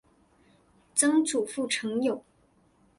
[0.95, 2.25] 曾祖父陈友。